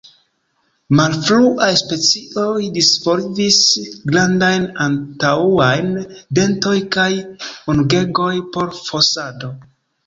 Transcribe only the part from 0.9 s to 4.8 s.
Malfruaj specioj disvolvis grandajn